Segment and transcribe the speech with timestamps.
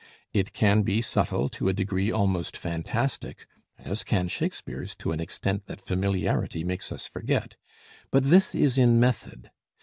[0.33, 3.45] It can be subtile to a degree almost fantastic
[3.77, 7.55] (as can Shakespeare's to an extent that familiarity makes us forget);
[8.09, 9.51] but this is in method.